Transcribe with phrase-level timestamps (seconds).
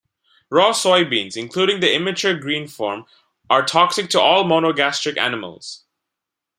[0.49, 3.05] Raw soybeans, including the immature green form,
[3.51, 5.83] are toxic to all monogastric animals.